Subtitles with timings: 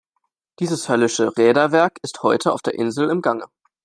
[0.57, 3.45] Dieses höllische Räderwerk ist heute auf der Insel im Gange.